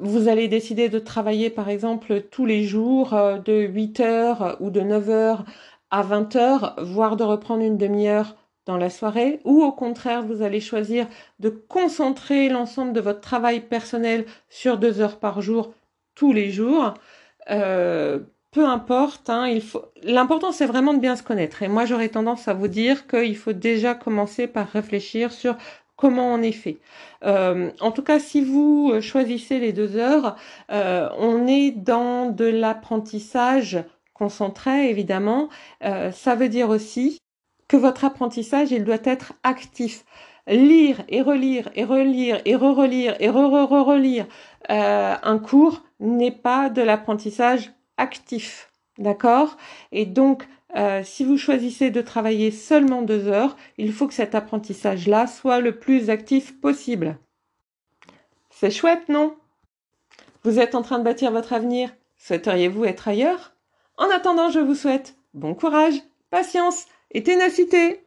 vous 0.00 0.28
allez 0.28 0.48
décider 0.48 0.88
de 0.90 0.98
travailler 0.98 1.48
par 1.48 1.68
exemple 1.70 2.20
tous 2.30 2.44
les 2.44 2.64
jours 2.64 3.14
euh, 3.14 3.38
de 3.38 3.54
8 3.54 4.00
heures 4.00 4.56
ou 4.60 4.70
de 4.70 4.80
9 4.82 5.08
heures 5.10 5.44
à 5.90 6.02
20 6.02 6.36
heures, 6.36 6.74
voire 6.78 7.16
de 7.16 7.24
reprendre 7.24 7.62
une 7.62 7.78
demi-heure 7.78 8.36
dans 8.66 8.76
la 8.76 8.90
soirée, 8.90 9.40
ou 9.44 9.62
au 9.62 9.72
contraire, 9.72 10.22
vous 10.24 10.42
allez 10.42 10.60
choisir 10.60 11.06
de 11.38 11.48
concentrer 11.48 12.48
l'ensemble 12.48 12.92
de 12.92 13.00
votre 13.00 13.20
travail 13.20 13.60
personnel 13.60 14.26
sur 14.50 14.76
deux 14.78 15.00
heures 15.00 15.18
par 15.20 15.40
jour 15.40 15.72
tous 16.14 16.32
les 16.32 16.50
jours. 16.50 16.94
Euh, 17.50 18.20
peu 18.56 18.66
importe, 18.66 19.28
hein, 19.28 19.48
il 19.48 19.60
faut. 19.60 19.84
L'important 20.02 20.50
c'est 20.50 20.64
vraiment 20.64 20.94
de 20.94 20.98
bien 20.98 21.14
se 21.14 21.22
connaître. 21.22 21.62
Et 21.62 21.68
moi 21.68 21.84
j'aurais 21.84 22.08
tendance 22.08 22.48
à 22.48 22.54
vous 22.54 22.68
dire 22.68 23.06
qu'il 23.06 23.36
faut 23.36 23.52
déjà 23.52 23.94
commencer 23.94 24.46
par 24.46 24.66
réfléchir 24.68 25.30
sur 25.30 25.56
comment 25.96 26.32
on 26.32 26.40
est 26.40 26.52
fait. 26.52 26.78
Euh, 27.22 27.70
en 27.80 27.90
tout 27.90 28.02
cas, 28.02 28.18
si 28.18 28.40
vous 28.40 28.94
choisissez 29.02 29.58
les 29.58 29.74
deux 29.74 29.96
heures, 29.96 30.36
euh, 30.72 31.10
on 31.18 31.46
est 31.46 31.70
dans 31.70 32.30
de 32.30 32.46
l'apprentissage 32.46 33.84
concentré, 34.14 34.88
évidemment. 34.88 35.50
Euh, 35.84 36.10
ça 36.10 36.34
veut 36.34 36.48
dire 36.48 36.70
aussi 36.70 37.18
que 37.68 37.76
votre 37.76 38.06
apprentissage, 38.06 38.72
il 38.72 38.84
doit 38.84 38.96
être 39.04 39.34
actif. 39.42 40.06
Lire 40.46 41.02
et 41.10 41.20
relire 41.20 41.68
et 41.74 41.84
relire 41.84 42.40
et 42.46 42.56
re-relire 42.56 43.16
et 43.20 43.28
re-re-relire 43.28 44.26
un 44.68 45.38
cours 45.38 45.82
n'est 46.00 46.30
pas 46.30 46.70
de 46.70 46.82
l'apprentissage 46.82 47.72
actif. 47.96 48.70
D'accord? 48.98 49.56
Et 49.92 50.06
donc, 50.06 50.46
euh, 50.76 51.02
si 51.04 51.24
vous 51.24 51.36
choisissez 51.36 51.90
de 51.90 52.00
travailler 52.00 52.50
seulement 52.50 53.02
deux 53.02 53.28
heures, 53.28 53.56
il 53.78 53.92
faut 53.92 54.06
que 54.06 54.14
cet 54.14 54.34
apprentissage-là 54.34 55.26
soit 55.26 55.60
le 55.60 55.78
plus 55.78 56.10
actif 56.10 56.60
possible. 56.60 57.18
C'est 58.50 58.70
chouette, 58.70 59.08
non? 59.08 59.36
Vous 60.44 60.58
êtes 60.58 60.74
en 60.74 60.82
train 60.82 60.98
de 60.98 61.04
bâtir 61.04 61.30
votre 61.30 61.52
avenir. 61.52 61.90
Souhaiteriez-vous 62.16 62.84
être 62.84 63.08
ailleurs? 63.08 63.54
En 63.98 64.08
attendant, 64.10 64.50
je 64.50 64.60
vous 64.60 64.74
souhaite 64.74 65.16
bon 65.34 65.54
courage, 65.54 65.94
patience 66.30 66.86
et 67.10 67.22
ténacité 67.22 68.05